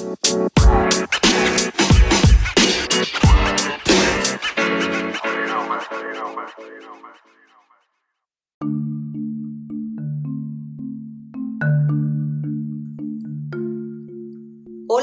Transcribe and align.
Hola 0.00 0.10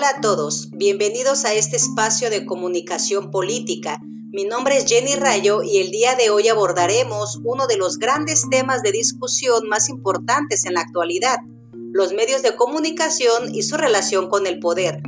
a 0.10 0.22
todos, 0.22 0.70
bienvenidos 0.72 1.44
a 1.44 1.54
este 1.54 1.76
espacio 1.76 2.30
de 2.30 2.46
comunicación 2.46 3.32
política. 3.32 4.00
Mi 4.32 4.46
nombre 4.46 4.78
es 4.78 4.86
Jenny 4.86 5.16
Rayo 5.16 5.62
y 5.62 5.80
el 5.80 5.92
día 5.92 6.16
de 6.16 6.30
hoy 6.30 6.48
abordaremos 6.48 7.42
uno 7.44 7.68
de 7.68 7.76
los 7.76 7.98
grandes 7.98 8.50
temas 8.50 8.82
de 8.82 8.94
discusión 8.94 9.68
más 9.68 9.90
importantes 9.90 10.64
en 10.64 10.76
la 10.76 10.82
actualidad, 10.82 11.40
los 11.96 12.12
medios 12.12 12.42
de 12.42 12.58
comunicación 12.58 13.56
y 13.56 13.64
su 13.64 13.78
relación 13.78 14.28
con 14.28 14.48
el 14.48 14.60
poder. 14.60 15.02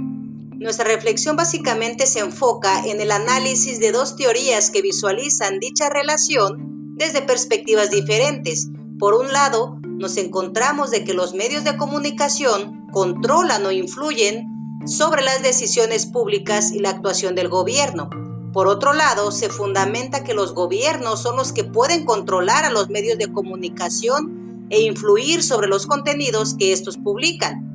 Nuestra 0.57 0.85
reflexión 0.85 1.35
básicamente 1.35 2.07
se 2.07 2.19
enfoca 2.19 2.85
en 2.85 3.01
el 3.01 3.11
análisis 3.11 3.81
de 3.81 3.91
dos 3.91 4.15
teorías 4.15 4.69
que 4.69 4.81
visualizan 4.81 5.59
dicha 5.59 5.89
relación 5.89 6.95
desde 6.95 7.21
perspectivas 7.21 7.91
diferentes. 7.91 8.69
Por 8.99 9.15
un 9.15 9.33
lado, 9.33 9.81
nos 9.83 10.15
encontramos 10.15 10.89
de 10.89 11.03
que 11.03 11.13
los 11.13 11.33
medios 11.33 11.65
de 11.65 11.75
comunicación 11.75 12.87
controlan 12.93 13.65
o 13.65 13.71
influyen 13.73 14.47
sobre 14.85 15.23
las 15.23 15.43
decisiones 15.43 16.05
públicas 16.05 16.71
y 16.71 16.79
la 16.79 16.91
actuación 16.91 17.35
del 17.35 17.49
gobierno. 17.49 18.09
Por 18.53 18.69
otro 18.69 18.93
lado, 18.93 19.33
se 19.33 19.49
fundamenta 19.49 20.23
que 20.23 20.33
los 20.33 20.53
gobiernos 20.53 21.21
son 21.21 21.35
los 21.35 21.51
que 21.51 21.65
pueden 21.65 22.05
controlar 22.05 22.63
a 22.63 22.71
los 22.71 22.89
medios 22.89 23.17
de 23.17 23.29
comunicación 23.29 24.36
e 24.69 24.81
influir 24.81 25.43
sobre 25.43 25.67
los 25.67 25.85
contenidos 25.85 26.55
que 26.55 26.73
estos 26.73 26.97
publican. 26.97 27.67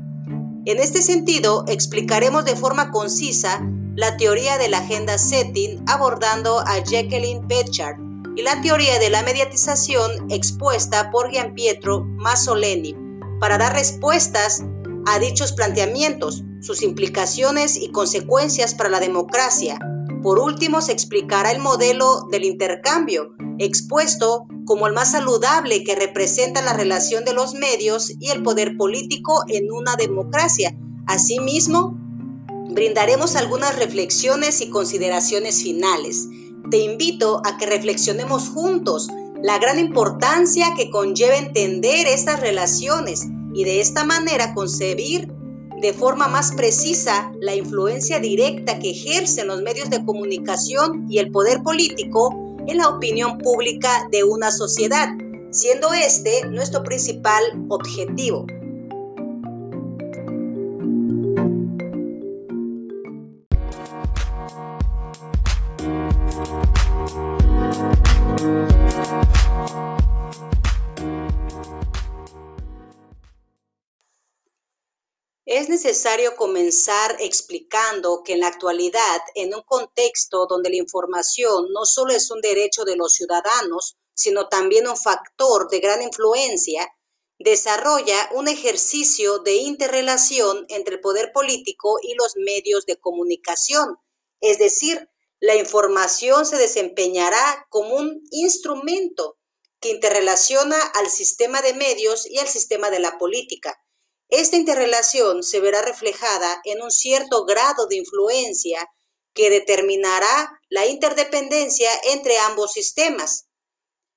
En 0.64 0.78
este 0.78 1.02
sentido, 1.02 1.64
explicaremos 1.66 2.44
de 2.44 2.56
forma 2.56 2.90
concisa 2.90 3.60
la 3.96 4.16
teoría 4.16 4.58
de 4.58 4.68
la 4.68 4.78
agenda 4.78 5.18
setting 5.18 5.82
abordando 5.86 6.60
a 6.60 6.78
Jacqueline 6.78 7.46
Petchard 7.46 7.96
y 8.36 8.42
la 8.42 8.60
teoría 8.62 8.98
de 8.98 9.10
la 9.10 9.22
mediatización 9.22 10.30
expuesta 10.30 11.10
por 11.10 11.30
Gian 11.30 11.54
Pietro 11.54 12.04
Masoleni 12.04 12.96
para 13.40 13.58
dar 13.58 13.74
respuestas 13.74 14.64
a 15.06 15.18
dichos 15.18 15.52
planteamientos, 15.52 16.44
sus 16.60 16.82
implicaciones 16.82 17.76
y 17.76 17.90
consecuencias 17.90 18.74
para 18.74 18.88
la 18.88 19.00
democracia. 19.00 19.78
Por 20.22 20.38
último, 20.38 20.80
se 20.80 20.92
explicará 20.92 21.50
el 21.50 21.58
modelo 21.58 22.28
del 22.30 22.44
intercambio, 22.44 23.34
expuesto 23.58 24.46
como 24.64 24.86
el 24.86 24.92
más 24.92 25.12
saludable 25.12 25.84
que 25.84 25.94
representa 25.94 26.62
la 26.62 26.72
relación 26.72 27.24
de 27.24 27.32
los 27.32 27.54
medios 27.54 28.12
y 28.18 28.30
el 28.30 28.42
poder 28.42 28.76
político 28.76 29.44
en 29.48 29.72
una 29.72 29.96
democracia. 29.96 30.76
Asimismo, 31.06 31.98
brindaremos 32.70 33.36
algunas 33.36 33.76
reflexiones 33.76 34.60
y 34.60 34.70
consideraciones 34.70 35.62
finales. 35.62 36.28
Te 36.70 36.78
invito 36.78 37.42
a 37.44 37.58
que 37.58 37.66
reflexionemos 37.66 38.48
juntos 38.48 39.08
la 39.42 39.58
gran 39.58 39.78
importancia 39.78 40.68
que 40.76 40.90
conlleva 40.90 41.36
entender 41.36 42.06
estas 42.06 42.40
relaciones 42.40 43.26
y 43.52 43.64
de 43.64 43.80
esta 43.80 44.04
manera 44.04 44.54
concebir 44.54 45.32
de 45.80 45.92
forma 45.92 46.28
más 46.28 46.52
precisa 46.52 47.32
la 47.40 47.56
influencia 47.56 48.20
directa 48.20 48.78
que 48.78 48.90
ejercen 48.90 49.48
los 49.48 49.62
medios 49.62 49.90
de 49.90 50.04
comunicación 50.04 51.06
y 51.10 51.18
el 51.18 51.32
poder 51.32 51.62
político 51.64 52.41
en 52.66 52.78
la 52.78 52.88
opinión 52.88 53.38
pública 53.38 54.08
de 54.10 54.24
una 54.24 54.50
sociedad, 54.50 55.08
siendo 55.50 55.92
este 55.92 56.46
nuestro 56.48 56.82
principal 56.82 57.42
objetivo. 57.68 58.46
Necesario 75.92 76.36
comenzar 76.36 77.16
explicando 77.20 78.22
que 78.24 78.32
en 78.32 78.40
la 78.40 78.46
actualidad, 78.46 79.20
en 79.34 79.54
un 79.54 79.60
contexto 79.60 80.46
donde 80.46 80.70
la 80.70 80.76
información 80.76 81.66
no 81.70 81.84
solo 81.84 82.14
es 82.14 82.30
un 82.30 82.40
derecho 82.40 82.84
de 82.84 82.96
los 82.96 83.12
ciudadanos, 83.12 83.98
sino 84.14 84.48
también 84.48 84.88
un 84.88 84.96
factor 84.96 85.68
de 85.68 85.80
gran 85.80 86.00
influencia, 86.00 86.88
desarrolla 87.38 88.30
un 88.32 88.48
ejercicio 88.48 89.40
de 89.40 89.56
interrelación 89.56 90.64
entre 90.70 90.94
el 90.94 91.02
poder 91.02 91.30
político 91.30 91.98
y 92.02 92.14
los 92.14 92.36
medios 92.36 92.86
de 92.86 92.96
comunicación. 92.96 93.98
Es 94.40 94.58
decir, 94.58 95.10
la 95.40 95.56
información 95.56 96.46
se 96.46 96.56
desempeñará 96.56 97.66
como 97.68 97.96
un 97.96 98.22
instrumento 98.30 99.36
que 99.78 99.90
interrelaciona 99.90 100.78
al 100.94 101.10
sistema 101.10 101.60
de 101.60 101.74
medios 101.74 102.26
y 102.30 102.38
al 102.38 102.48
sistema 102.48 102.88
de 102.88 103.00
la 103.00 103.18
política 103.18 103.78
esta 104.32 104.56
interrelación 104.56 105.42
se 105.42 105.60
verá 105.60 105.82
reflejada 105.82 106.62
en 106.64 106.80
un 106.80 106.90
cierto 106.90 107.44
grado 107.44 107.86
de 107.86 107.96
influencia 107.96 108.88
que 109.34 109.50
determinará 109.50 110.58
la 110.70 110.86
interdependencia 110.86 111.90
entre 112.04 112.38
ambos 112.38 112.72
sistemas. 112.72 113.44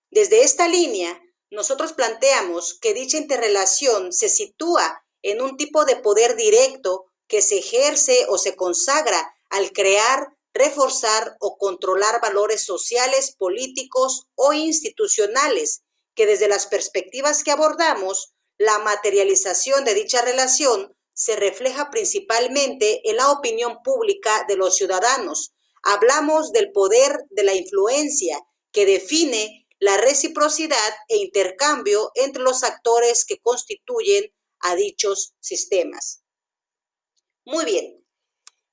Desde 0.09 0.43
esta 0.43 0.69
línea, 0.69 1.21
nosotros 1.51 1.91
planteamos 1.91 2.79
que 2.79 2.93
dicha 2.93 3.17
interrelación 3.17 4.13
se 4.13 4.29
sitúa 4.29 5.03
en 5.21 5.41
un 5.41 5.57
tipo 5.57 5.83
de 5.83 5.97
poder 5.97 6.37
directo 6.37 7.07
que 7.27 7.41
se 7.41 7.57
ejerce 7.57 8.25
o 8.29 8.37
se 8.37 8.55
consagra 8.55 9.35
al 9.49 9.73
crear, 9.73 10.29
reforzar 10.53 11.35
o 11.41 11.57
controlar 11.57 12.21
valores 12.21 12.63
sociales, 12.63 13.35
políticos 13.35 14.27
o 14.35 14.53
institucionales 14.53 15.81
que 16.13 16.25
desde 16.25 16.47
las 16.47 16.67
perspectivas 16.67 17.43
que 17.43 17.51
abordamos 17.51 18.34
la 18.57 18.79
materialización 18.79 19.83
de 19.85 19.93
dicha 19.93 20.21
relación 20.21 20.95
se 21.13 21.35
refleja 21.35 21.89
principalmente 21.89 23.09
en 23.09 23.17
la 23.17 23.31
opinión 23.31 23.81
pública 23.83 24.45
de 24.47 24.57
los 24.57 24.75
ciudadanos. 24.75 25.53
Hablamos 25.83 26.51
del 26.51 26.71
poder 26.71 27.17
de 27.29 27.43
la 27.43 27.53
influencia 27.53 28.37
que 28.71 28.85
define 28.85 29.67
la 29.79 29.97
reciprocidad 29.97 30.93
e 31.07 31.17
intercambio 31.17 32.11
entre 32.15 32.43
los 32.43 32.63
actores 32.63 33.25
que 33.25 33.39
constituyen 33.39 34.33
a 34.59 34.75
dichos 34.75 35.35
sistemas. 35.39 36.23
Muy 37.45 37.65
bien, 37.65 38.03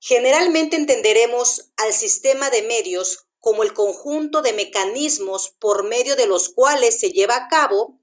generalmente 0.00 0.76
entenderemos 0.76 1.72
al 1.76 1.92
sistema 1.92 2.50
de 2.50 2.62
medios 2.62 3.26
como 3.38 3.62
el 3.62 3.74
conjunto 3.74 4.40
de 4.40 4.52
mecanismos 4.52 5.54
por 5.58 5.84
medio 5.84 6.16
de 6.16 6.26
los 6.26 6.48
cuales 6.48 6.98
se 6.98 7.10
lleva 7.10 7.36
a 7.36 7.48
cabo 7.48 8.00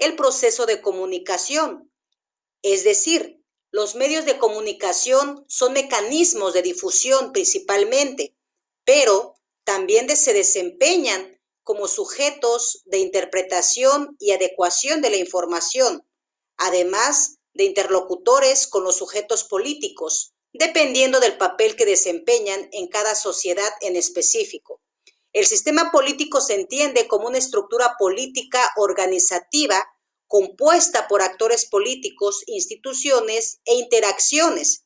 el 0.00 0.16
proceso 0.16 0.66
de 0.66 0.80
comunicación. 0.80 1.92
Es 2.62 2.84
decir, 2.84 3.40
los 3.70 3.94
medios 3.94 4.24
de 4.24 4.38
comunicación 4.38 5.44
son 5.48 5.74
mecanismos 5.74 6.52
de 6.52 6.62
difusión 6.62 7.32
principalmente, 7.32 8.34
pero 8.84 9.34
también 9.64 10.14
se 10.16 10.32
desempeñan 10.32 11.38
como 11.62 11.86
sujetos 11.86 12.82
de 12.86 12.98
interpretación 12.98 14.16
y 14.18 14.32
adecuación 14.32 15.02
de 15.02 15.10
la 15.10 15.16
información, 15.16 16.04
además 16.56 17.38
de 17.54 17.64
interlocutores 17.64 18.66
con 18.66 18.82
los 18.82 18.96
sujetos 18.96 19.44
políticos, 19.44 20.32
dependiendo 20.52 21.20
del 21.20 21.36
papel 21.36 21.76
que 21.76 21.84
desempeñan 21.84 22.68
en 22.72 22.88
cada 22.88 23.14
sociedad 23.14 23.70
en 23.82 23.96
específico. 23.96 24.80
El 25.32 25.46
sistema 25.46 25.90
político 25.92 26.40
se 26.40 26.54
entiende 26.54 27.06
como 27.06 27.28
una 27.28 27.38
estructura 27.38 27.94
política 27.98 28.72
organizativa 28.76 29.86
compuesta 30.26 31.08
por 31.08 31.22
actores 31.22 31.66
políticos, 31.66 32.42
instituciones 32.46 33.60
e 33.64 33.74
interacciones. 33.74 34.84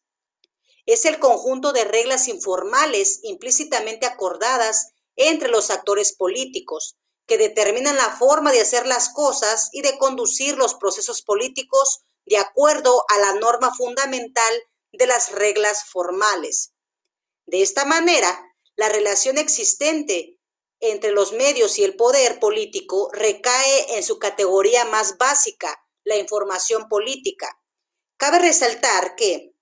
Es 0.87 1.07
el 1.07 1.19
conjunto 1.19 1.73
de 1.73 1.85
reglas 1.85 2.29
informales 2.29 3.21
implícitamente 3.23 4.07
acordadas 4.07 4.93
entre 5.17 5.49
los 5.49 5.71
actores 5.71 6.15
políticos 6.15 6.97
que 7.27 7.39
determinan 7.39 7.97
la 7.97 8.11
forma 8.11 8.53
de 8.53 8.61
hacer 8.61 8.87
las 8.87 9.09
cosas 9.11 9.71
y 9.73 9.81
de 9.81 9.97
conducir 9.97 10.57
los 10.57 10.75
procesos 10.75 11.23
políticos 11.23 12.01
de 12.27 12.37
acuerdo 12.37 13.05
a 13.09 13.19
la 13.19 13.35
norma 13.35 13.75
fundamental 13.75 14.55
de 14.93 15.07
las 15.07 15.33
reglas 15.33 15.85
formales. 15.85 16.73
De 17.47 17.63
esta 17.63 17.85
manera, 17.85 18.55
la 18.77 18.89
relación 18.89 19.39
existente 19.39 20.34
entre 20.81 21.13
los 21.13 21.33
medios 21.33 21.79
y 21.79 21.85
el 21.85 21.97
poder 21.97 22.39
político 22.41 23.11
recae 23.13 23.97
en 23.97 24.03
su 24.03 24.19
categoría 24.19 24.85
más 24.85 25.17
básica, 25.19 25.85
la 26.05 26.17
información 26.17 26.89
política. 26.89 27.61
Cabe 28.17 28.39
resaltar 28.39 29.17
que 29.17 29.55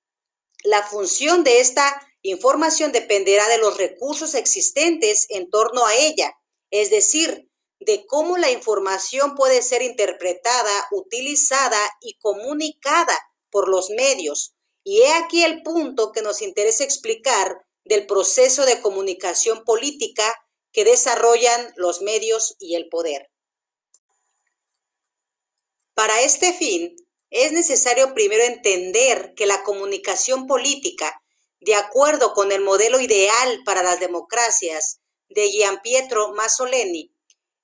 la 0.65 0.83
función 0.83 1.45
de 1.45 1.61
esta 1.61 2.01
información 2.23 2.93
dependerá 2.93 3.49
de 3.49 3.59
los 3.59 3.77
recursos 3.77 4.35
existentes 4.35 5.27
en 5.31 5.51
torno 5.51 5.87
a 5.87 5.95
ella, 5.95 6.37
es 6.71 6.91
decir, 6.91 7.49
de 7.81 8.07
cómo 8.07 8.39
la 8.39 8.51
información 8.51 9.35
puede 9.35 9.61
ser 9.63 9.83
interpretada, 9.83 10.87
utilizada 10.93 11.81
y 12.01 12.17
comunicada 12.19 13.19
por 13.51 13.69
los 13.69 13.91
medios 13.91 14.55
Y 14.85 15.03
he 15.03 15.13
aquí 15.13 15.45
el 15.45 15.63
punto 15.63 16.11
que 16.11 16.23
nos 16.23 16.43
interesa 16.43 16.83
explicar 16.83 17.65
del 17.85 18.07
proceso 18.07 18.65
de 18.65 18.81
comunicación 18.81 19.65
política 19.65 20.25
que 20.73 20.85
desarrollan 20.85 21.73
los 21.77 22.03
medios 22.03 22.57
y 22.59 22.75
el 22.75 22.89
poder. 22.89 23.31
Para 25.95 26.23
este 26.23 26.53
fin, 26.53 26.97
es 27.31 27.53
necesario 27.53 28.15
primero 28.15 28.43
entender 28.43 29.35
que 29.37 29.47
la 29.47 29.63
comunicación 29.63 30.47
política, 30.47 31.23
de 31.61 31.75
acuerdo 31.75 32.33
con 32.35 32.53
el 32.53 32.63
modelo 32.63 33.01
ideal 33.01 33.63
para 33.65 33.83
las 33.83 34.01
democracias 34.01 35.01
de 35.29 35.51
Gianpietro 35.51 36.33
Masoleni, 36.33 37.15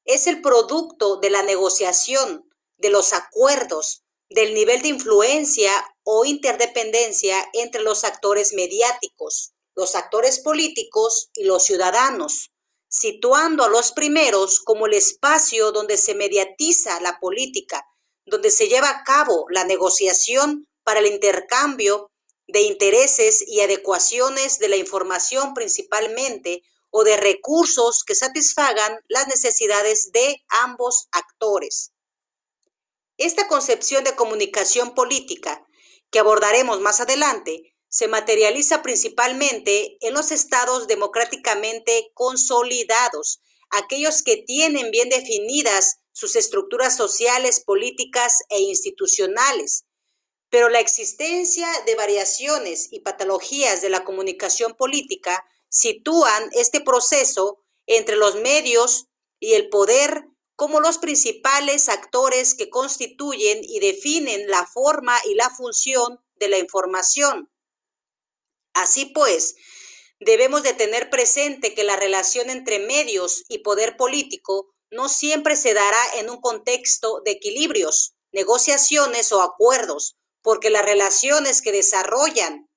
es 0.05 0.27
el 0.27 0.41
producto 0.41 1.17
de 1.17 1.31
la 1.31 1.43
negociación, 1.43 2.49
de 2.79 2.91
los 2.91 3.13
acuerdos, 3.13 4.05
del 4.31 4.55
nivel 4.55 4.83
de 4.83 4.89
influencia 4.89 5.73
o 6.03 6.25
interdependencia 6.25 7.37
entre 7.53 7.83
los 7.83 8.05
actores 8.05 8.53
mediáticos, 8.53 9.53
los 9.75 9.95
actores 9.95 10.41
políticos 10.41 11.31
y 11.35 11.45
los 11.45 11.65
ciudadanos, 11.65 12.53
situando 12.89 13.65
a 13.65 13.69
los 13.69 13.93
primeros 13.93 14.61
como 14.61 14.87
el 14.87 14.95
espacio 14.95 15.73
donde 15.73 15.97
se 15.97 16.15
mediatiza 16.15 17.01
la 17.01 17.19
política, 17.21 17.85
donde 18.25 18.51
se 18.51 18.69
lleva 18.69 18.91
a 18.91 19.05
cabo 19.05 19.47
la 19.51 19.65
negociación 19.65 20.67
para 20.85 21.01
el 21.01 21.07
intercambio 21.07 22.11
de 22.47 22.63
intereses 22.63 23.45
y 23.47 23.61
adecuaciones 23.61 24.59
de 24.59 24.69
la 24.69 24.77
información 24.77 25.53
principalmente 25.55 26.63
o 26.91 27.05
de 27.05 27.17
recursos 27.19 28.03
que 28.05 28.15
satisfagan 28.15 28.99
las 29.09 29.29
necesidades 29.29 30.11
de 30.13 30.43
ambos 30.49 31.09
actores. 31.13 31.93
Esta 33.19 33.49
concepción 33.49 34.05
de 34.05 34.15
comunicación 34.15 34.95
política, 34.95 35.67
que 36.11 36.21
abordaremos 36.21 36.81
más 36.81 37.01
adelante, 37.01 37.75
se 37.89 38.09
materializa 38.09 38.83
principalmente 38.83 39.97
en 40.01 40.15
los 40.15 40.31
estados 40.31 40.87
democráticamente 40.87 42.11
consolidados, 42.15 43.41
aquellos 43.71 44.23
que 44.23 44.37
tienen 44.37 44.91
bien 44.91 45.09
definidas 45.09 45.99
sus 46.13 46.37
estructuras 46.37 46.97
sociales, 46.97 47.61
políticas 47.65 48.43
e 48.51 48.61
institucionales. 48.61 49.85
Pero 50.51 50.69
la 50.69 50.81
existencia 50.81 51.69
de 51.87 51.95
variaciones 51.95 52.89
y 52.91 53.01
patologías 53.01 53.83
de 53.83 53.91
la 53.91 54.05
comunicación 54.05 54.75
política 54.75 55.45
sitúan 55.69 56.51
este 56.53 56.81
proceso 56.81 57.63
entre 57.87 58.17
los 58.17 58.37
medios 58.37 59.07
y 59.39 59.55
el 59.55 59.69
poder 59.69 60.25
como 60.57 60.81
los 60.81 60.99
principales 60.99 61.89
actores 61.89 62.55
que 62.55 62.69
constituyen 62.69 63.61
y 63.63 63.79
definen 63.79 64.49
la 64.49 64.67
forma 64.67 65.17
y 65.25 65.35
la 65.35 65.51
función 65.51 66.21
de 66.35 66.49
la 66.49 66.59
información. 66.59 67.49
Así 68.75 69.07
pues, 69.07 69.57
debemos 70.21 70.63
de 70.63 70.75
tener 70.75 71.11
presente 71.11 71.75
que 71.75 71.85
la 71.85 71.97
relación 71.97 72.51
entre 72.51 72.79
medios 72.79 73.45
y 73.49 73.59
poder 73.59 73.97
político 73.97 74.75
no 74.91 75.09
siempre 75.09 75.57
se 75.57 75.75
dará 75.75 76.01
en 76.17 76.31
un 76.31 76.41
contexto 76.41 77.21
de 77.25 77.33
equilibrios, 77.33 78.15
negociaciones 78.33 79.33
o 79.33 79.43
acuerdos, 79.43 80.17
porque 80.43 80.71
las 80.71 80.85
relaciones 80.85 81.63
que 81.63 81.73
desarrollan 81.73 82.69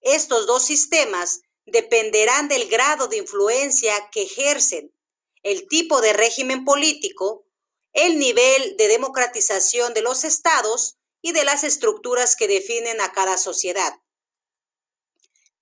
estos 0.00 0.46
dos 0.46 0.64
sistemas 0.64 1.40
dependerán 1.66 2.48
del 2.48 2.68
grado 2.68 3.08
de 3.08 3.18
influencia 3.18 3.94
que 4.10 4.22
ejercen 4.22 4.94
el 5.42 5.68
tipo 5.68 6.00
de 6.00 6.12
régimen 6.12 6.64
político, 6.64 7.44
el 7.92 8.18
nivel 8.18 8.76
de 8.76 8.88
democratización 8.88 9.94
de 9.94 10.02
los 10.02 10.24
estados 10.24 10.96
y 11.22 11.32
de 11.32 11.44
las 11.44 11.64
estructuras 11.64 12.36
que 12.36 12.48
definen 12.48 13.00
a 13.00 13.12
cada 13.12 13.36
sociedad. 13.36 13.99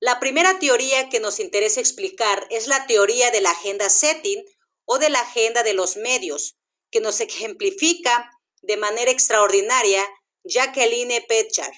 La 0.01 0.21
primera 0.21 0.61
teoría 0.61 1.09
que 1.09 1.19
nos 1.19 1.41
interesa 1.41 1.81
explicar 1.81 2.47
es 2.51 2.69
la 2.69 2.87
teoría 2.87 3.31
de 3.33 3.41
la 3.41 3.51
agenda 3.51 3.89
setting 3.89 4.45
o 4.85 4.99
de 4.99 5.11
la 5.11 5.21
agenda 5.21 5.65
de 5.65 5.75
los 5.75 5.97
medios, 5.97 6.57
que 6.91 7.01
nos 7.01 7.21
ejemplifica 7.21 8.31
de 8.63 8.77
manera 8.77 9.11
extraordinaria 9.11 10.07
Jacqueline 10.45 11.25
Petchard. 11.29 11.75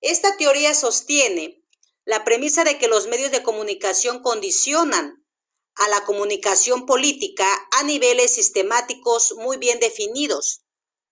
Esta 0.00 0.36
teoría 0.36 0.74
sostiene 0.74 1.62
la 2.04 2.24
premisa 2.24 2.64
de 2.64 2.78
que 2.78 2.86
los 2.86 3.08
medios 3.08 3.30
de 3.30 3.42
comunicación 3.42 4.22
condicionan 4.22 5.26
a 5.74 5.88
la 5.88 6.04
comunicación 6.04 6.86
política 6.86 7.46
a 7.72 7.82
niveles 7.82 8.34
sistemáticos 8.34 9.34
muy 9.38 9.56
bien 9.56 9.80
definidos. 9.80 10.62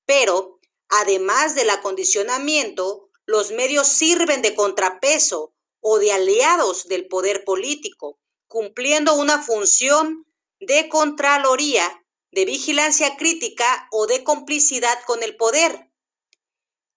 Pero, 0.06 0.60
además 0.88 1.54
del 1.54 1.70
acondicionamiento, 1.70 3.10
los 3.26 3.50
medios 3.52 3.88
sirven 3.88 4.42
de 4.42 4.54
contrapeso 4.54 5.53
o 5.86 5.98
de 5.98 6.12
aliados 6.12 6.88
del 6.88 7.08
poder 7.08 7.44
político, 7.44 8.18
cumpliendo 8.48 9.14
una 9.16 9.42
función 9.42 10.24
de 10.58 10.88
contraloría, 10.88 12.02
de 12.32 12.46
vigilancia 12.46 13.18
crítica 13.18 13.86
o 13.92 14.06
de 14.06 14.24
complicidad 14.24 14.98
con 15.06 15.22
el 15.22 15.36
poder. 15.36 15.90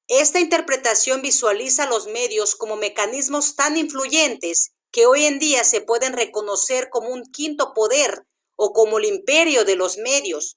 Esta 0.07 0.39
interpretación 0.39 1.21
visualiza 1.21 1.85
los 1.85 2.07
medios 2.07 2.55
como 2.55 2.77
mecanismos 2.77 3.57
tan 3.57 3.75
influyentes 3.75 4.71
que 4.89 5.05
hoy 5.05 5.25
en 5.25 5.37
día 5.37 5.65
se 5.65 5.81
pueden 5.81 6.13
reconocer 6.13 6.89
como 6.89 7.09
un 7.09 7.23
quinto 7.25 7.73
poder 7.73 8.23
o 8.55 8.71
como 8.71 8.99
el 8.99 9.05
imperio 9.05 9.65
de 9.65 9.75
los 9.75 9.97
medios, 9.97 10.55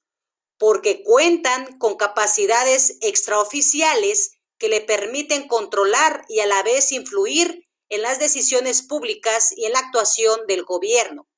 porque 0.56 1.02
cuentan 1.02 1.78
con 1.78 1.96
capacidades 1.96 2.96
extraoficiales 3.00 4.30
que 4.56 4.68
le 4.68 4.82
permiten 4.82 5.48
controlar 5.48 6.24
y 6.28 6.38
a 6.38 6.46
la 6.46 6.62
vez 6.62 6.92
influir 6.92 7.66
en 7.90 8.02
las 8.02 8.18
decisiones 8.18 8.82
públicas 8.82 9.52
y 9.56 9.66
en 9.66 9.74
la 9.74 9.80
actuación 9.80 10.46
del 10.46 10.64
gobierno. 10.64 11.28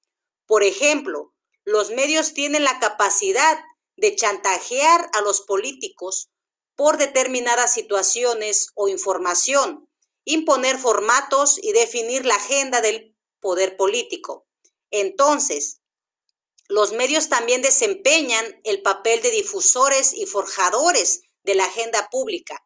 Por 0.46 0.62
ejemplo, 0.62 1.34
los 1.64 1.90
medios 1.90 2.34
tienen 2.34 2.62
la 2.64 2.78
capacidad 2.78 3.58
de 3.96 4.14
chantajear 4.14 5.10
a 5.12 5.20
los 5.22 5.40
políticos 5.40 6.30
por 6.76 6.98
determinadas 6.98 7.72
situaciones 7.72 8.68
o 8.74 8.88
información, 8.88 9.88
imponer 10.24 10.78
formatos 10.78 11.58
y 11.62 11.72
definir 11.72 12.26
la 12.26 12.36
agenda 12.36 12.80
del 12.80 13.16
poder 13.40 13.76
político. 13.76 14.46
Entonces, 14.90 15.80
los 16.68 16.92
medios 16.92 17.28
también 17.28 17.62
desempeñan 17.62 18.60
el 18.64 18.82
papel 18.82 19.20
de 19.22 19.30
difusores 19.30 20.12
y 20.14 20.26
forjadores 20.26 21.22
de 21.42 21.54
la 21.54 21.64
agenda 21.64 22.08
pública, 22.10 22.64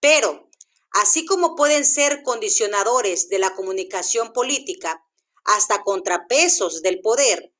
pero 0.00 0.48
así 0.94 1.26
como 1.26 1.54
pueden 1.54 1.84
ser 1.84 2.22
condicionadores 2.22 3.28
de 3.28 3.38
la 3.38 3.54
comunicación 3.54 4.32
política, 4.32 5.04
hasta 5.44 5.82
contrapesos 5.82 6.80
del 6.80 7.02
poder, 7.02 7.52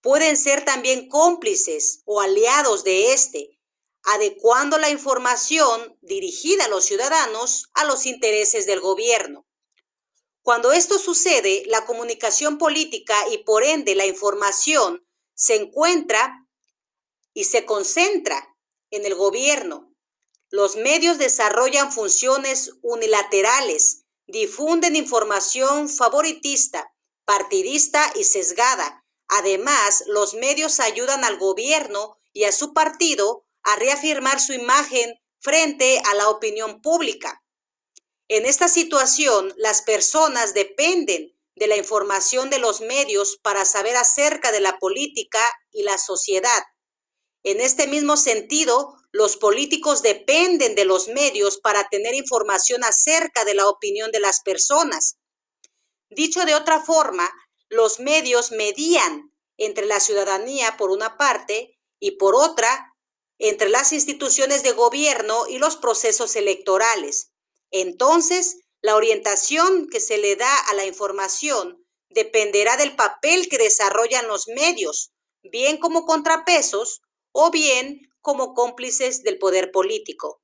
pueden 0.00 0.36
ser 0.36 0.64
también 0.64 1.08
cómplices 1.08 2.00
o 2.06 2.20
aliados 2.20 2.82
de 2.82 3.12
este 3.12 3.56
adecuando 4.06 4.78
la 4.78 4.88
información 4.88 5.98
dirigida 6.00 6.66
a 6.66 6.68
los 6.68 6.84
ciudadanos 6.84 7.70
a 7.74 7.84
los 7.84 8.06
intereses 8.06 8.64
del 8.64 8.80
gobierno. 8.80 9.46
Cuando 10.42 10.70
esto 10.70 10.96
sucede, 11.00 11.64
la 11.66 11.84
comunicación 11.86 12.56
política 12.56 13.16
y 13.32 13.38
por 13.38 13.64
ende 13.64 13.96
la 13.96 14.06
información 14.06 15.04
se 15.34 15.56
encuentra 15.56 16.46
y 17.34 17.44
se 17.44 17.66
concentra 17.66 18.56
en 18.90 19.04
el 19.06 19.16
gobierno. 19.16 19.92
Los 20.50 20.76
medios 20.76 21.18
desarrollan 21.18 21.92
funciones 21.92 22.72
unilaterales, 22.82 24.04
difunden 24.26 24.94
información 24.94 25.88
favoritista, 25.88 26.92
partidista 27.24 28.12
y 28.14 28.24
sesgada. 28.24 29.04
Además, 29.28 30.04
los 30.06 30.34
medios 30.34 30.78
ayudan 30.78 31.24
al 31.24 31.38
gobierno 31.38 32.16
y 32.32 32.44
a 32.44 32.52
su 32.52 32.72
partido 32.72 33.44
a 33.64 33.76
reafirmar 33.76 34.40
su 34.40 34.52
imagen 34.52 35.14
frente 35.40 36.00
a 36.04 36.14
la 36.14 36.28
opinión 36.28 36.80
pública. 36.80 37.42
En 38.28 38.46
esta 38.46 38.68
situación, 38.68 39.52
las 39.56 39.82
personas 39.82 40.54
dependen 40.54 41.36
de 41.56 41.66
la 41.66 41.76
información 41.76 42.50
de 42.50 42.58
los 42.58 42.80
medios 42.80 43.38
para 43.42 43.64
saber 43.64 43.96
acerca 43.96 44.52
de 44.52 44.60
la 44.60 44.78
política 44.78 45.40
y 45.72 45.82
la 45.82 45.98
sociedad. 45.98 46.62
En 47.42 47.60
este 47.60 47.86
mismo 47.86 48.16
sentido, 48.16 48.95
los 49.12 49.36
políticos 49.36 50.02
dependen 50.02 50.74
de 50.74 50.84
los 50.84 51.08
medios 51.08 51.58
para 51.58 51.88
tener 51.88 52.14
información 52.14 52.84
acerca 52.84 53.44
de 53.44 53.54
la 53.54 53.68
opinión 53.68 54.10
de 54.10 54.20
las 54.20 54.40
personas. 54.42 55.16
Dicho 56.10 56.44
de 56.44 56.54
otra 56.54 56.80
forma, 56.80 57.28
los 57.68 58.00
medios 58.00 58.52
medían 58.52 59.32
entre 59.56 59.86
la 59.86 60.00
ciudadanía 60.00 60.76
por 60.76 60.90
una 60.90 61.16
parte 61.16 61.78
y 61.98 62.12
por 62.12 62.34
otra 62.34 62.94
entre 63.38 63.68
las 63.68 63.92
instituciones 63.92 64.62
de 64.62 64.72
gobierno 64.72 65.46
y 65.48 65.58
los 65.58 65.76
procesos 65.76 66.36
electorales. 66.36 67.32
Entonces, 67.70 68.60
la 68.80 68.96
orientación 68.96 69.88
que 69.88 70.00
se 70.00 70.18
le 70.18 70.36
da 70.36 70.54
a 70.68 70.74
la 70.74 70.86
información 70.86 71.84
dependerá 72.08 72.76
del 72.76 72.96
papel 72.96 73.48
que 73.48 73.58
desarrollan 73.58 74.28
los 74.28 74.48
medios, 74.48 75.12
bien 75.42 75.78
como 75.78 76.06
contrapesos 76.06 77.02
o 77.32 77.50
bien 77.50 78.05
como 78.26 78.54
cómplices 78.54 79.22
del 79.22 79.38
poder 79.38 79.70
político. 79.70 80.42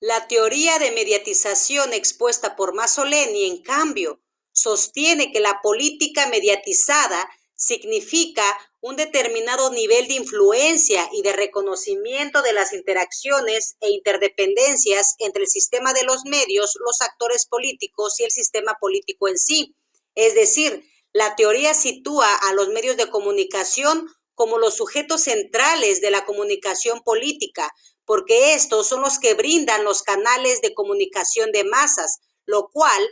La 0.00 0.26
teoría 0.26 0.78
de 0.78 0.90
mediatización 0.90 1.92
expuesta 1.92 2.56
por 2.56 2.72
Masoleni, 2.72 3.44
en 3.44 3.62
cambio, 3.62 4.22
sostiene 4.52 5.30
que 5.30 5.40
la 5.40 5.60
política 5.62 6.28
mediatizada 6.28 7.28
significa 7.54 8.42
un 8.80 8.96
determinado 8.96 9.70
nivel 9.70 10.08
de 10.08 10.14
influencia 10.14 11.06
y 11.12 11.20
de 11.20 11.34
reconocimiento 11.34 12.40
de 12.40 12.54
las 12.54 12.72
interacciones 12.72 13.76
e 13.80 13.90
interdependencias 13.90 15.14
entre 15.18 15.42
el 15.42 15.48
sistema 15.48 15.92
de 15.92 16.04
los 16.04 16.24
medios, 16.24 16.78
los 16.82 17.02
actores 17.02 17.44
políticos 17.44 18.18
y 18.18 18.24
el 18.24 18.30
sistema 18.30 18.78
político 18.80 19.28
en 19.28 19.36
sí. 19.36 19.76
Es 20.14 20.34
decir, 20.34 20.90
la 21.12 21.36
teoría 21.36 21.74
sitúa 21.74 22.34
a 22.34 22.54
los 22.54 22.68
medios 22.68 22.96
de 22.96 23.10
comunicación 23.10 24.08
como 24.38 24.56
los 24.56 24.76
sujetos 24.76 25.22
centrales 25.22 26.00
de 26.00 26.12
la 26.12 26.24
comunicación 26.24 27.02
política, 27.02 27.72
porque 28.04 28.54
estos 28.54 28.86
son 28.86 29.00
los 29.00 29.18
que 29.18 29.34
brindan 29.34 29.82
los 29.82 30.04
canales 30.04 30.60
de 30.60 30.74
comunicación 30.74 31.50
de 31.50 31.64
masas, 31.64 32.20
lo 32.46 32.68
cual 32.68 33.02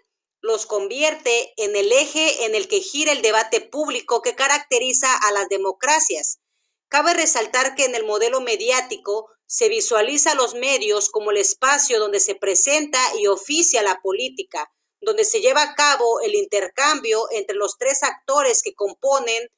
los 0.40 0.66
convierte 0.66 1.52
en 1.56 1.74
el 1.74 1.90
eje 1.90 2.44
en 2.44 2.54
el 2.54 2.68
que 2.68 2.80
gira 2.80 3.10
el 3.10 3.22
debate 3.22 3.60
público 3.60 4.22
que 4.22 4.36
caracteriza 4.36 5.12
a 5.16 5.32
las 5.32 5.48
democracias. 5.48 6.38
Cabe 6.86 7.12
resaltar 7.12 7.74
que 7.74 7.86
en 7.86 7.96
el 7.96 8.04
modelo 8.04 8.40
mediático 8.40 9.28
se 9.46 9.68
visualiza 9.68 10.36
los 10.36 10.54
medios 10.54 11.10
como 11.10 11.32
el 11.32 11.38
espacio 11.38 11.98
donde 11.98 12.20
se 12.20 12.36
presenta 12.36 13.00
y 13.18 13.26
oficia 13.26 13.82
la 13.82 14.00
política, 14.00 14.72
donde 15.00 15.24
se 15.24 15.40
lleva 15.40 15.62
a 15.62 15.74
cabo 15.74 16.20
el 16.20 16.36
intercambio 16.36 17.24
entre 17.32 17.56
los 17.56 17.78
tres 17.78 18.04
actores 18.04 18.62
que 18.62 18.74
componen 18.74 19.48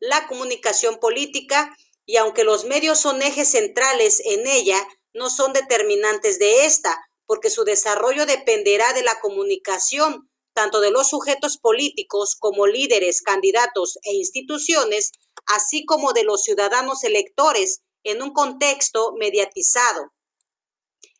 la 0.00 0.26
comunicación 0.26 0.98
política 0.98 1.76
y 2.06 2.16
aunque 2.16 2.44
los 2.44 2.64
medios 2.64 2.98
son 3.00 3.20
ejes 3.22 3.50
centrales 3.50 4.22
en 4.24 4.46
ella, 4.46 4.82
no 5.12 5.28
son 5.30 5.52
determinantes 5.52 6.38
de 6.38 6.64
esta, 6.64 6.98
porque 7.26 7.50
su 7.50 7.64
desarrollo 7.64 8.24
dependerá 8.24 8.92
de 8.94 9.02
la 9.02 9.20
comunicación, 9.20 10.30
tanto 10.54 10.80
de 10.80 10.90
los 10.90 11.10
sujetos 11.10 11.58
políticos 11.58 12.36
como 12.38 12.66
líderes, 12.66 13.20
candidatos 13.20 13.98
e 14.02 14.14
instituciones, 14.14 15.12
así 15.46 15.84
como 15.84 16.12
de 16.12 16.24
los 16.24 16.42
ciudadanos 16.42 17.04
electores 17.04 17.82
en 18.04 18.22
un 18.22 18.32
contexto 18.32 19.12
mediatizado. 19.18 20.12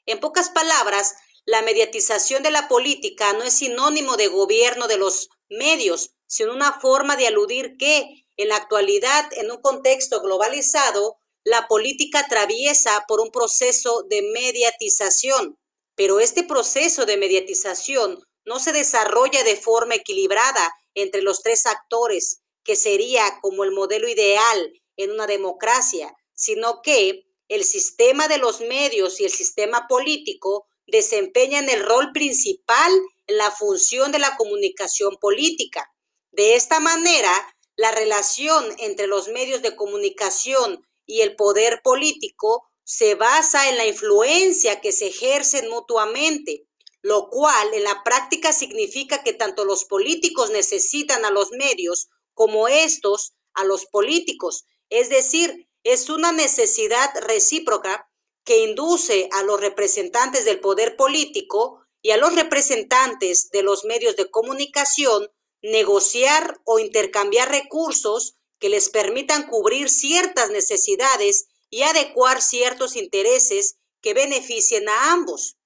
En 0.07 0.21
pocas 0.21 0.49
palabras, 0.49 1.15
la 1.45 1.63
mediatización 1.63 2.43
de 2.43 2.51
la 2.51 2.69
política 2.69 3.33
no 3.35 3.43
es 3.43 3.55
sinónimo 3.55 4.17
de 4.17 4.29
gobierno 4.29 4.89
de 4.89 4.97
los 4.97 5.29
medios, 5.51 6.15
sino 6.27 6.53
una 6.53 6.81
forma 6.81 7.17
de 7.17 7.27
aludir 7.27 7.77
que, 7.79 8.27
en 8.39 8.49
la 8.49 8.57
actualidad, 8.57 9.29
en 9.33 9.51
un 9.51 9.61
contexto 9.61 10.23
globalizado, 10.23 11.19
la 11.45 11.67
política 11.69 12.21
atraviesa 12.21 13.05
por 13.07 13.21
un 13.21 13.31
proceso 13.31 14.05
de 14.09 14.23
mediatización, 14.23 15.59
pero 15.95 16.21
este 16.21 16.45
proceso 16.45 17.05
de 17.05 17.17
mediatización 17.17 18.23
no 18.45 18.61
se 18.61 18.73
desarrolla 18.73 19.43
de 19.45 19.57
forma 19.57 19.97
equilibrada 19.97 20.73
entre 20.95 21.21
los 21.21 21.43
tres 21.43 21.67
actores, 21.67 22.41
que 22.65 22.77
sería 22.77 23.25
como 23.43 23.65
el 23.65 23.73
modelo 23.73 24.09
ideal 24.09 24.73
en 24.97 25.11
una 25.11 25.27
democracia, 25.27 26.15
sino 26.35 26.81
que 26.83 27.25
el 27.49 27.65
sistema 27.65 28.29
de 28.29 28.39
los 28.39 28.61
medios 28.61 29.21
y 29.21 29.25
el 29.25 29.31
sistema 29.31 29.87
político 29.89 30.67
desempeñan 30.87 31.69
el 31.69 31.85
rol 31.85 32.13
principal 32.13 32.93
en 33.27 33.37
la 33.37 33.51
función 33.51 34.13
de 34.13 34.19
la 34.19 34.37
comunicación 34.37 35.17
política. 35.21 35.91
De 36.31 36.55
esta 36.55 36.79
manera, 36.79 37.33
la 37.79 37.93
relación 37.93 38.67
entre 38.79 39.07
los 39.07 39.29
medios 39.29 39.63
de 39.63 39.77
comunicación 39.77 40.85
y 41.07 41.21
el 41.21 41.37
poder 41.37 41.81
político 41.83 42.69
se 42.83 43.15
basa 43.15 43.69
en 43.69 43.77
la 43.77 43.87
influencia 43.87 44.81
que 44.81 44.91
se 44.91 45.07
ejercen 45.07 45.71
mutuamente, 45.71 46.67
lo 47.03 47.31
cual 47.31 47.73
en 47.73 47.85
la 47.85 48.03
práctica 48.03 48.53
significa 48.53 49.23
que 49.23 49.33
tanto 49.33 49.65
los 49.65 49.85
políticos 49.85 50.51
necesitan 50.51 51.25
a 51.25 51.31
los 51.31 51.53
medios 51.53 52.09
como 52.35 52.67
estos 52.67 53.35
a 53.55 53.65
los 53.65 53.87
políticos. 53.87 54.65
Es 54.91 55.09
decir, 55.09 55.69
es 55.85 56.11
una 56.11 56.33
necesidad 56.33 57.11
recíproca 57.29 58.11
que 58.43 58.59
induce 58.59 59.29
a 59.31 59.45
los 59.45 59.61
representantes 59.61 60.45
del 60.45 60.59
poder 60.59 60.97
político 60.97 61.85
y 62.03 62.11
a 62.11 62.17
los 62.17 62.35
representantes 62.35 63.51
de 63.51 63.63
los 63.63 63.85
medios 63.85 64.17
de 64.17 64.29
comunicación 64.31 65.31
negociar 65.63 66.61
o 66.65 66.79
intercambiar 66.79 67.51
recursos 67.51 68.37
que 68.59 68.69
les 68.69 68.89
permitan 68.89 69.47
cubrir 69.47 69.89
ciertas 69.89 70.51
necesidades 70.51 71.49
y 71.71 71.83
adecuar 71.83 72.43
ciertos 72.43 72.97
intereses 72.97 73.79
que 74.01 74.15
beneficien 74.15 74.89
a 74.89 75.13
ambos. 75.13 75.59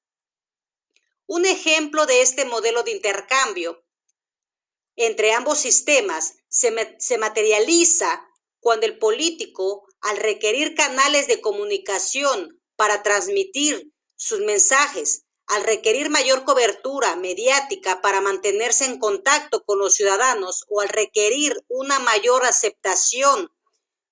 Un 1.26 1.46
ejemplo 1.46 2.06
de 2.06 2.22
este 2.22 2.44
modelo 2.44 2.82
de 2.82 2.92
intercambio 2.92 3.84
entre 4.96 5.32
ambos 5.32 5.58
sistemas 5.58 6.34
se, 6.48 6.96
se 6.98 7.18
materializa 7.18 8.26
cuando 8.60 8.86
el 8.86 8.98
político, 8.98 9.86
al 10.00 10.18
requerir 10.18 10.74
canales 10.74 11.26
de 11.26 11.40
comunicación 11.40 12.60
para 12.76 13.02
transmitir 13.02 13.92
sus 14.16 14.40
mensajes, 14.40 15.21
al 15.46 15.64
requerir 15.64 16.08
mayor 16.08 16.44
cobertura 16.44 17.16
mediática 17.16 18.00
para 18.00 18.20
mantenerse 18.20 18.84
en 18.84 18.98
contacto 18.98 19.64
con 19.64 19.78
los 19.78 19.94
ciudadanos 19.94 20.64
o 20.68 20.80
al 20.80 20.88
requerir 20.88 21.64
una 21.68 21.98
mayor 21.98 22.44
aceptación 22.44 23.52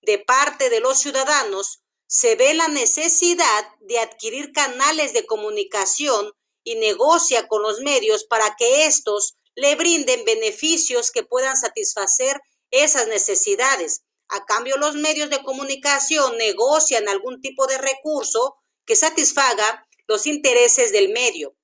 de 0.03 0.19
parte 0.19 0.71
de 0.71 0.81
los 0.81 0.99
ciudadanos, 0.99 1.83
se 2.07 2.35
ve 2.35 2.55
la 2.55 2.69
necesidad 2.69 3.65
de 3.81 4.01
adquirir 4.01 4.53
canales 4.53 5.13
de 5.13 5.27
comunicación 5.27 6.33
y 6.65 6.75
negocia 6.75 7.47
con 7.49 7.63
los 7.63 7.81
medios 7.81 8.25
para 8.25 8.57
que 8.57 8.87
éstos 8.87 9.37
le 9.55 9.77
brinden 9.77 10.25
beneficios 10.25 11.11
que 11.11 11.23
puedan 11.23 11.57
satisfacer 11.57 12.41
esas 12.71 13.09
necesidades. 13.09 14.03
A 14.29 14.45
cambio, 14.45 14.77
los 14.77 14.95
medios 14.95 15.31
de 15.31 15.43
comunicación 15.43 16.37
negocian 16.39 17.09
algún 17.09 17.41
tipo 17.41 17.67
de 17.67 17.79
recurso 17.79 18.57
que 18.85 18.97
satisfaga 18.97 19.87
los 20.11 20.27
intereses 20.27 20.91
del 20.91 21.11
medio. 21.11 21.55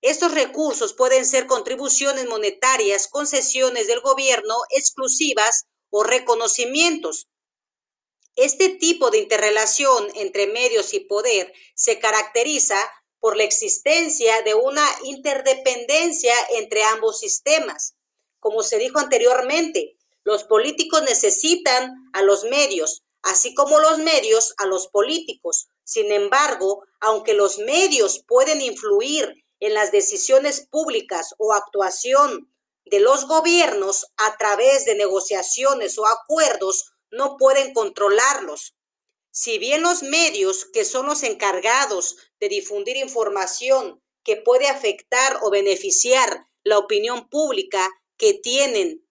Estos 0.00 0.32
recursos 0.32 0.94
pueden 0.94 1.26
ser 1.26 1.46
contribuciones 1.46 2.26
monetarias, 2.26 3.06
concesiones 3.06 3.86
del 3.86 4.00
gobierno 4.00 4.54
exclusivas 4.70 5.66
o 5.90 6.02
reconocimientos. 6.02 7.28
Este 8.34 8.70
tipo 8.70 9.10
de 9.10 9.18
interrelación 9.18 10.08
entre 10.14 10.46
medios 10.46 10.94
y 10.94 11.00
poder 11.00 11.52
se 11.74 11.98
caracteriza 11.98 12.78
por 13.20 13.36
la 13.36 13.44
existencia 13.44 14.40
de 14.40 14.54
una 14.54 14.86
interdependencia 15.04 16.32
entre 16.56 16.84
ambos 16.84 17.20
sistemas. 17.20 17.94
Como 18.40 18.62
se 18.62 18.78
dijo 18.78 19.00
anteriormente, 19.00 19.98
los 20.24 20.44
políticos 20.44 21.02
necesitan 21.02 21.92
a 22.14 22.22
los 22.22 22.44
medios, 22.44 23.02
así 23.20 23.52
como 23.52 23.78
los 23.80 23.98
medios 23.98 24.54
a 24.56 24.64
los 24.64 24.88
políticos. 24.88 25.68
Sin 25.84 26.12
embargo, 26.12 26.84
aunque 27.00 27.34
los 27.34 27.58
medios 27.58 28.24
pueden 28.26 28.60
influir 28.60 29.44
en 29.60 29.74
las 29.74 29.92
decisiones 29.92 30.66
públicas 30.70 31.34
o 31.38 31.52
actuación 31.52 32.52
de 32.84 33.00
los 33.00 33.26
gobiernos 33.26 34.06
a 34.16 34.36
través 34.36 34.84
de 34.84 34.94
negociaciones 34.94 35.98
o 35.98 36.06
acuerdos, 36.06 36.92
no 37.10 37.36
pueden 37.36 37.72
controlarlos. 37.72 38.74
Si 39.30 39.58
bien 39.58 39.82
los 39.82 40.02
medios, 40.02 40.66
que 40.66 40.84
son 40.84 41.06
los 41.06 41.22
encargados 41.22 42.16
de 42.38 42.48
difundir 42.48 42.96
información 42.96 44.02
que 44.24 44.36
puede 44.36 44.68
afectar 44.68 45.38
o 45.42 45.50
beneficiar 45.50 46.48
la 46.64 46.78
opinión 46.78 47.28
pública 47.28 47.88
que 48.16 48.34
tienen 48.34 49.06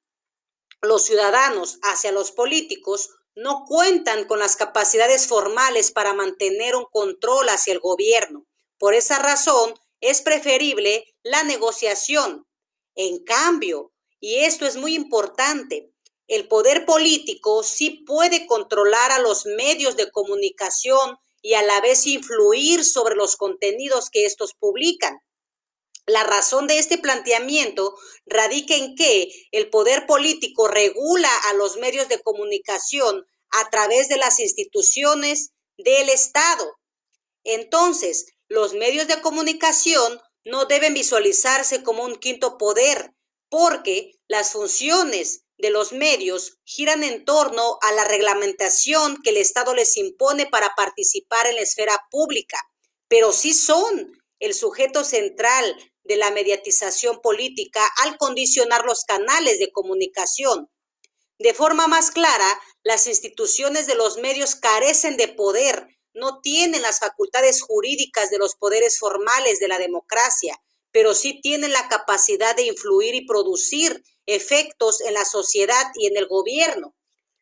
los 0.82 1.04
ciudadanos 1.04 1.80
hacia 1.82 2.12
los 2.12 2.32
políticos, 2.32 3.10
no 3.36 3.66
cuentan 3.66 4.26
con 4.26 4.40
las 4.40 4.56
capacidades 4.56 5.28
formales 5.28 5.92
para 5.92 6.14
mantener 6.14 6.76
un 6.76 6.86
control 6.92 7.50
hacia 7.50 7.74
el 7.74 7.80
gobierno. 7.80 8.46
Por 8.78 8.94
esa 8.94 9.20
razón, 9.20 9.74
es 10.02 10.22
preferible 10.22 11.06
la 11.24 11.44
negociación. 11.44 12.48
En 12.96 13.24
cambio, 13.24 13.94
y 14.20 14.38
esto 14.38 14.66
es 14.66 14.76
muy 14.76 14.96
importante, 14.96 15.92
el 16.28 16.48
poder 16.48 16.86
político 16.86 17.64
sí 17.64 18.04
puede 18.06 18.48
controlar 18.48 19.12
a 19.12 19.20
los 19.20 19.46
medios 19.46 19.98
de 19.98 20.10
comunicación 20.12 21.18
y 21.42 21.56
a 21.56 21.64
la 21.64 21.82
vez 21.82 22.08
influir 22.08 22.86
sobre 22.86 23.16
los 23.16 23.36
contenidos 23.36 24.10
que 24.10 24.26
estos 24.26 24.54
publican. 24.54 25.20
La 26.08 26.24
razón 26.24 26.67
de 26.67 26.79
este 26.79 26.98
planteamiento 26.98 27.96
radica 28.25 28.75
en 28.75 28.96
que 28.96 29.31
el 29.51 29.70
poder 29.70 30.05
político 30.08 30.67
regula 30.67 31.29
a 31.50 31.53
los 31.53 31.77
medios 31.77 32.10
de 32.10 32.22
comunicación 32.22 33.25
a 33.51 33.70
través 33.70 34.10
de 34.10 34.17
las 34.17 34.39
instituciones 34.39 35.51
del 35.77 36.10
Estado. 36.10 36.77
Entonces, 37.43 38.25
los 38.48 38.74
medios 38.74 39.08
de 39.08 39.22
comunicación 39.22 40.20
no 40.43 40.65
deben 40.65 40.93
visualizarse 40.93 41.84
como 41.84 42.03
un 42.03 42.15
quinto 42.15 42.58
poder, 42.58 43.12
porque 43.50 44.12
las 44.27 44.51
funciones 44.51 45.43
de 45.58 45.70
los 45.70 45.91
medios 45.93 46.58
giran 46.63 47.03
en 47.03 47.24
torno 47.25 47.77
a 47.81 47.91
la 47.91 48.05
reglamentación 48.05 49.22
que 49.22 49.29
el 49.29 49.38
Estado 49.38 49.75
les 49.75 49.96
impone 49.98 50.48
para 50.48 50.74
participar 50.75 51.46
en 51.48 51.55
la 51.55 51.62
esfera 51.62 52.00
pública, 52.10 52.58
pero 53.08 53.31
sí 53.31 53.53
son 53.53 54.12
el 54.39 54.55
sujeto 54.55 55.03
central 55.03 55.91
de 56.03 56.17
la 56.17 56.31
mediatización 56.31 57.22
política 57.22 57.88
al 58.03 58.17
condicionar 58.17 58.86
los 58.86 59.03
canales 59.05 59.60
de 59.60 59.72
comunicación. 59.72 60.70
De 61.39 61.53
forma 61.53 61.88
más 61.88 62.12
clara, 62.12 62.60
las 62.84 63.08
instituciones 63.08 63.88
de 63.88 63.96
los 63.96 64.17
medios 64.17 64.55
carecen 64.55 65.17
de 65.17 65.27
poder, 65.27 65.88
no 66.13 66.41
tienen 66.41 66.81
las 66.81 67.00
facultades 67.00 67.62
jurídicas 67.62 68.29
de 68.29 68.38
los 68.38 68.55
poderes 68.55 69.00
formales 69.00 69.60
de 69.60 69.67
la 69.67 69.77
democracia, 69.77 70.62
pero 70.91 71.13
sí 71.13 71.39
tienen 71.41 71.72
la 71.72 71.88
capacidad 71.88 72.55
de 72.55 72.63
influir 72.63 73.15
y 73.15 73.25
producir 73.25 74.03
efectos 74.25 75.01
en 75.01 75.13
la 75.13 75.25
sociedad 75.25 75.86
y 75.96 76.08
en 76.08 76.17
el 76.17 76.27
gobierno. 76.27 76.96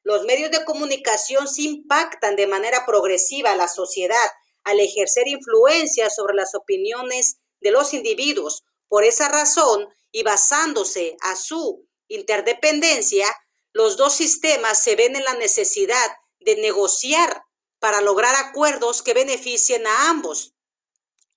Los 0.03 0.23
medios 0.23 0.51
de 0.51 0.63
comunicación 0.63 1.47
sí 1.47 1.67
impactan 1.67 2.35
de 2.35 2.47
manera 2.47 2.85
progresiva 2.85 3.51
a 3.51 3.55
la 3.55 3.67
sociedad 3.67 4.29
al 4.63 4.79
ejercer 4.79 5.27
influencia 5.27 6.09
sobre 6.09 6.35
las 6.35 6.55
opiniones 6.55 7.37
de 7.61 7.71
los 7.71 7.93
individuos. 7.93 8.63
Por 8.87 9.03
esa 9.03 9.29
razón, 9.29 9.87
y 10.11 10.23
basándose 10.23 11.15
a 11.21 11.35
su 11.35 11.87
interdependencia, 12.07 13.27
los 13.73 13.97
dos 13.97 14.13
sistemas 14.13 14.83
se 14.83 14.95
ven 14.95 15.15
en 15.15 15.23
la 15.23 15.35
necesidad 15.35 16.11
de 16.39 16.55
negociar 16.55 17.43
para 17.79 18.01
lograr 18.01 18.35
acuerdos 18.35 19.01
que 19.01 19.13
beneficien 19.13 19.85
a 19.85 20.09
ambos. 20.09 20.53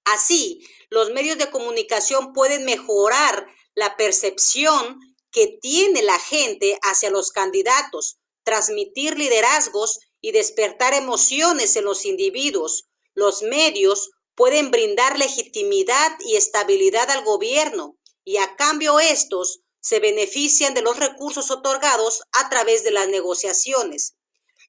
Así, 0.05 0.67
los 0.91 1.11
medios 1.11 1.39
de 1.39 1.51
comunicación 1.51 2.33
pueden 2.33 2.65
mejorar 2.65 3.47
la 3.75 3.97
percepción 3.97 4.99
que 5.31 5.59
tiene 5.61 6.03
la 6.03 6.19
gente 6.19 6.79
hacia 6.83 7.11
los 7.11 7.31
candidatos, 7.31 8.19
transmitir 8.43 9.17
liderazgos 9.17 10.01
y 10.21 10.33
despertar 10.33 10.95
emociones 10.95 11.77
en 11.77 11.85
los 11.85 12.05
individuos. 12.05 12.89
Los 13.15 13.43
medios 13.43 14.11
pueden 14.35 14.71
brindar 14.71 15.19
legitimidad 15.19 16.17
y 16.21 16.37
estabilidad 16.37 17.11
al 17.11 17.25
gobierno 17.25 17.97
y 18.25 18.39
a 18.39 18.57
cambio 18.57 19.01
estos 19.01 19.61
se 19.81 19.99
benefician 19.99 20.75
de 20.75 20.83
los 20.83 20.99
recursos 20.99 21.51
otorgados 21.51 22.23
a 22.33 22.49
través 22.49 22.85
de 22.85 22.93
las 22.93 23.09
negociaciones. 23.09 24.15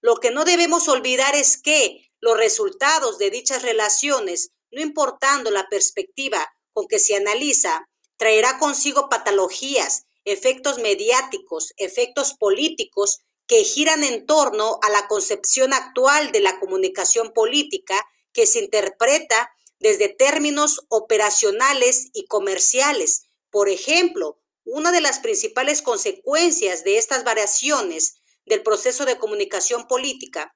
Lo 0.02 0.16
que 0.16 0.32
no 0.32 0.44
debemos 0.44 0.88
olvidar 0.90 1.36
es 1.36 1.62
que 1.62 2.12
los 2.20 2.38
resultados 2.38 3.18
de 3.20 3.30
dichas 3.30 3.62
relaciones, 3.62 4.52
no 4.72 4.82
importando 4.82 5.52
la 5.52 5.68
perspectiva 5.70 6.52
con 6.74 6.88
que 6.88 7.00
se 7.00 7.16
analiza, 7.16 7.88
traerá 8.18 8.58
consigo 8.58 9.08
patologías, 9.08 10.06
efectos 10.26 10.80
mediáticos, 10.80 11.74
efectos 11.78 12.34
políticos 12.34 13.20
que 13.46 13.64
giran 13.64 14.04
en 14.04 14.26
torno 14.26 14.80
a 14.82 14.90
la 14.90 15.08
concepción 15.08 15.74
actual 15.74 16.32
de 16.32 16.40
la 16.40 16.60
comunicación 16.60 17.34
política 17.34 18.04
que 18.34 18.46
se 18.46 18.60
interpreta 18.60 19.52
desde 19.80 20.10
términos 20.10 20.86
operacionales 20.90 22.10
y 22.14 22.26
comerciales. 22.26 23.30
Por 23.52 23.70
ejemplo, 23.70 24.40
una 24.66 24.92
de 24.92 25.02
las 25.02 25.20
principales 25.20 25.82
consecuencias 25.82 26.84
de 26.84 26.98
estas 26.98 27.24
variaciones 27.24 28.16
del 28.46 28.64
proceso 28.64 29.06
de 29.06 29.18
comunicación 29.18 29.88
política, 29.88 30.56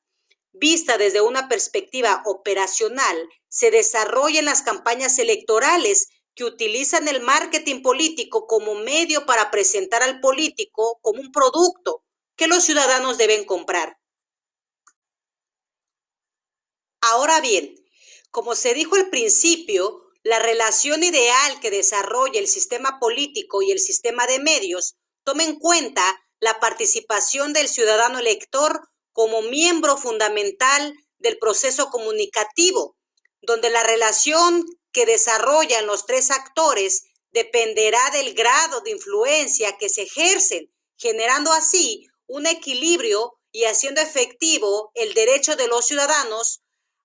vista 0.54 0.98
desde 0.98 1.22
una 1.22 1.50
perspectiva 1.50 2.24
operacional, 2.26 3.18
se 3.48 3.70
desarrolla 3.72 4.40
en 4.40 4.46
las 4.46 4.62
campañas 4.62 5.20
electorales 5.20 6.08
que 6.36 6.44
utilizan 6.44 7.08
el 7.08 7.22
marketing 7.22 7.82
político 7.82 8.48
como 8.48 8.76
medio 8.76 9.26
para 9.26 9.52
presentar 9.52 10.04
al 10.04 10.20
político 10.20 11.00
como 11.02 11.20
un 11.20 11.32
producto 11.32 12.04
que 12.36 12.48
los 12.48 12.64
ciudadanos 12.64 13.18
deben 13.18 13.44
comprar. 13.46 13.98
Ahora 17.10 17.40
bien, 17.40 17.74
como 18.32 18.54
se 18.54 18.74
dijo 18.74 18.96
al 18.96 19.10
principio, 19.10 20.02
la 20.24 20.40
relación 20.40 21.04
ideal 21.04 21.60
que 21.62 21.72
desarrolla 21.72 22.38
el 22.38 22.50
sistema 22.50 23.00
político 23.00 23.62
y 23.62 23.72
el 23.72 23.80
sistema 23.80 24.28
de 24.28 24.40
medios 24.40 24.98
toma 25.24 25.46
en 25.46 25.58
cuenta 25.58 26.04
la 26.42 26.60
participación 26.60 27.54
del 27.54 27.70
ciudadano 27.70 28.20
elector 28.20 28.90
como 29.14 29.42
miembro 29.42 29.96
fundamental 29.96 30.94
del 31.18 31.40
proceso 31.40 31.90
comunicativo, 31.92 32.98
donde 33.42 33.70
la 33.70 33.84
relación 33.84 34.66
que 34.92 35.06
desarrollan 35.06 35.88
los 35.88 36.06
tres 36.06 36.30
actores 36.30 37.04
dependerá 37.32 38.10
del 38.12 38.34
grado 38.34 38.82
de 38.82 38.92
influencia 38.92 39.78
que 39.78 39.88
se 39.88 40.04
ejercen, 40.04 40.74
generando 40.98 41.54
así 41.54 42.06
un 42.26 42.48
equilibrio 42.48 43.40
y 43.54 43.64
haciendo 43.64 44.02
efectivo 44.02 44.92
el 44.94 45.14
derecho 45.14 45.56
de 45.56 45.70
los 45.70 45.86
ciudadanos 45.86 46.64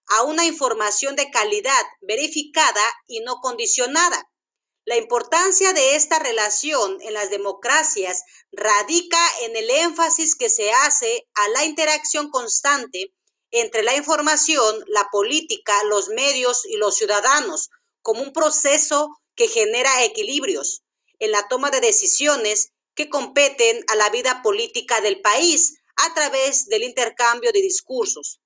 a 0.08 0.22
una 0.22 0.44
información 0.44 1.16
de 1.16 1.30
calidad 1.30 1.82
verificada 2.00 2.82
y 3.06 3.20
no 3.20 3.36
condicionada. 3.36 4.28
La 4.84 4.96
importancia 4.96 5.72
de 5.72 5.94
esta 5.94 6.18
relación 6.18 7.00
en 7.02 7.14
las 7.14 7.30
democracias 7.30 8.24
radica 8.50 9.24
en 9.42 9.56
el 9.56 9.70
énfasis 9.70 10.34
que 10.34 10.50
se 10.50 10.72
hace 10.72 11.28
a 11.34 11.48
la 11.50 11.64
interacción 11.64 12.30
constante 12.30 13.14
entre 13.52 13.82
la 13.82 13.94
información, 13.94 14.84
la 14.88 15.08
política, 15.12 15.74
los 15.84 16.08
medios 16.08 16.64
y 16.66 16.78
los 16.78 16.96
ciudadanos, 16.96 17.70
como 18.00 18.22
un 18.22 18.32
proceso 18.32 19.20
que 19.36 19.46
genera 19.46 20.02
equilibrios 20.04 20.82
en 21.20 21.30
la 21.30 21.46
toma 21.46 21.70
de 21.70 21.80
decisiones 21.80 22.72
que 22.94 23.08
competen 23.08 23.84
a 23.88 23.94
la 23.94 24.10
vida 24.10 24.42
política 24.42 25.00
del 25.00 25.20
país 25.20 25.78
a 25.96 26.12
través 26.14 26.66
del 26.66 26.82
intercambio 26.82 27.52
de 27.52 27.62
discursos. 27.62 28.40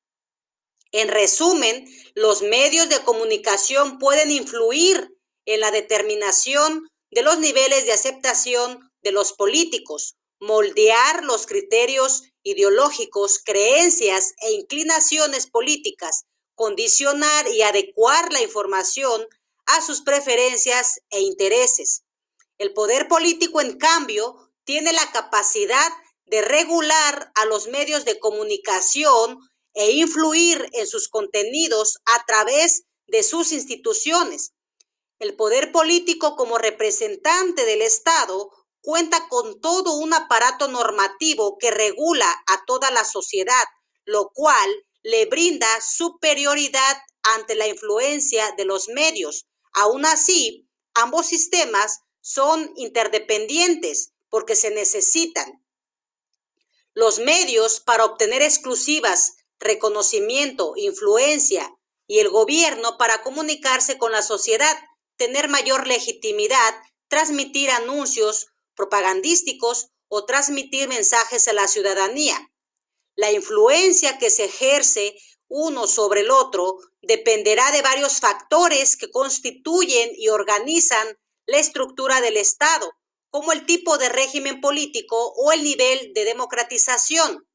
En 0.92 1.09
resumen, 1.09 1.87
los 2.14 2.42
medios 2.42 2.88
de 2.88 3.01
comunicación 3.01 3.99
pueden 3.99 4.31
influir 4.31 5.16
en 5.44 5.61
la 5.61 5.70
determinación 5.70 6.88
de 7.11 7.22
los 7.22 7.38
niveles 7.38 7.87
de 7.87 7.92
aceptación 7.92 8.90
de 9.03 9.12
los 9.12 9.33
políticos, 9.33 10.16
moldear 10.40 11.25
los 11.25 11.46
criterios 11.46 12.25
ideológicos, 12.42 13.40
creencias 13.44 14.35
e 14.42 14.53
inclinaciones 14.53 15.46
políticas, 15.46 16.25
condicionar 16.55 17.49
y 17.49 17.62
adecuar 17.62 18.33
la 18.33 18.42
información 18.42 19.27
a 19.66 19.81
sus 19.81 20.03
preferencias 20.03 21.01
e 21.11 21.20
intereses. 21.20 22.03
El 22.59 22.72
poder 22.72 23.09
político, 23.09 23.61
en 23.61 23.79
cambio, 23.79 24.51
tiene 24.64 24.92
la 24.92 25.12
capacidad 25.12 25.92
de 26.25 26.42
regular 26.42 27.31
a 27.35 27.44
los 27.44 27.68
medios 27.68 28.05
de 28.05 28.18
comunicación 28.18 29.38
e 29.76 29.92
influir 29.92 30.68
en 30.72 30.86
sus 30.86 31.08
contenidos 31.08 31.98
a 32.06 32.24
través 32.24 32.84
de 33.06 33.22
sus 33.22 33.52
instituciones. 33.52 34.54
El 35.18 35.36
poder 35.36 35.70
político 35.70 36.34
como 36.34 36.56
representante 36.56 37.64
del 37.66 37.82
Estado 37.82 38.50
cuenta 38.80 39.28
con 39.28 39.60
todo 39.60 39.96
un 39.96 40.14
aparato 40.14 40.68
normativo 40.68 41.58
que 41.58 41.70
regula 41.70 42.26
a 42.46 42.64
toda 42.66 42.90
la 42.90 43.04
sociedad, 43.04 43.64
lo 44.06 44.30
cual 44.32 44.70
le 45.02 45.26
brinda 45.26 45.68
superioridad 45.82 46.96
ante 47.22 47.54
la 47.54 47.68
influencia 47.68 48.52
de 48.56 48.64
los 48.64 48.88
medios. 48.88 49.46
Aún 49.74 50.06
así, 50.06 50.70
ambos 50.94 51.26
sistemas 51.26 52.00
son 52.22 52.72
interdependientes 52.76 54.12
porque 54.30 54.56
se 54.56 54.70
necesitan. 54.70 55.62
Los 56.94 57.18
medios 57.18 57.80
para 57.80 58.06
obtener 58.06 58.40
exclusivas 58.40 59.36
reconocimiento, 59.59 60.75
influencia 60.77 61.75
y 62.07 62.19
el 62.21 62.29
gobierno 62.29 62.99
para 62.99 63.23
comunicarse 63.23 63.99
con 63.99 64.12
la 64.12 64.23
sociedad, 64.23 64.77
tener 65.16 65.49
mayor 65.49 65.87
legitimidad, 65.87 66.75
transmitir 67.09 67.71
anuncios 67.71 68.49
propagandísticos 68.75 69.88
o 70.09 70.25
transmitir 70.25 70.88
mensajes 70.88 71.49
a 71.49 71.53
la 71.53 71.69
ciudadanía. 71.69 72.53
La 73.16 73.33
influencia 73.33 74.19
que 74.19 74.31
se 74.31 74.45
ejerce 74.45 75.16
uno 75.49 75.87
sobre 75.87 76.21
el 76.21 76.31
otro 76.31 76.77
dependerá 77.03 77.71
de 77.71 77.83
varios 77.83 78.21
factores 78.21 78.97
que 78.97 79.11
constituyen 79.11 80.11
y 80.16 80.29
organizan 80.29 81.19
la 81.47 81.59
estructura 81.59 82.21
del 82.21 82.37
Estado, 82.37 82.92
como 83.31 83.53
el 83.53 83.64
tipo 83.64 83.99
de 83.99 84.09
régimen 84.09 84.61
político 84.61 85.33
o 85.37 85.53
el 85.53 85.62
nivel 85.62 86.12
de 86.14 86.25
democratización. 86.25 87.47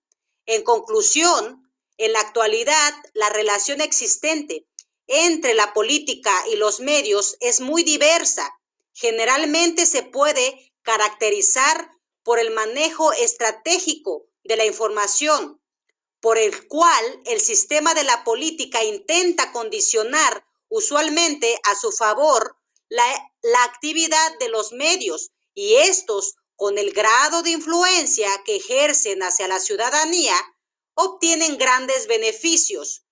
En 0.46 0.64
conclusión, 0.64 1.61
en 1.98 2.14
la 2.14 2.20
actualidad, 2.20 2.94
la 3.14 3.30
relación 3.30 3.82
existente 3.82 4.66
entre 5.08 5.54
la 5.54 5.74
política 5.74 6.34
y 6.52 6.56
los 6.56 6.80
medios 6.80 7.38
es 7.42 7.60
muy 7.60 7.84
diversa. 7.84 8.50
Generalmente 8.94 9.86
se 9.86 10.04
puede 10.04 10.74
caracterizar 10.84 11.92
por 12.24 12.40
el 12.40 12.52
manejo 12.52 13.12
estratégico 13.14 14.26
de 14.44 14.56
la 14.56 14.66
información, 14.66 15.62
por 16.20 16.38
el 16.38 16.68
cual 16.68 17.22
el 17.26 17.42
sistema 17.42 17.94
de 17.94 18.04
la 18.04 18.24
política 18.24 18.84
intenta 18.84 19.52
condicionar 19.52 20.46
usualmente 20.70 21.60
a 21.66 21.76
su 21.76 21.92
favor 21.92 22.58
la, 22.90 23.04
la, 23.42 23.64
actividad 23.64 24.38
de 24.40 24.50
los 24.50 24.72
medios 24.72 25.32
y 25.54 25.76
estos, 25.76 26.36
con 26.56 26.78
el 26.78 26.92
grado 26.94 27.42
de 27.42 27.52
influencia 27.52 28.30
que 28.46 28.58
ejercen 28.58 29.24
hacia 29.24 29.48
la 29.48 29.60
ciudadanía, 29.60 30.36
obtienen 30.94 31.58
grandes 31.58 32.08
beneficios, 32.08 33.06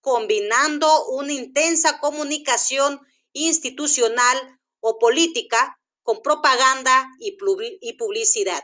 combinando 0.00 1.06
una 1.08 1.32
intensa 1.32 1.98
comunicación 1.98 3.00
institucional 3.32 4.60
o 4.80 4.98
política 4.98 5.78
con 6.02 6.22
propaganda 6.22 7.08
y 7.18 7.36
publicidad. 7.96 8.62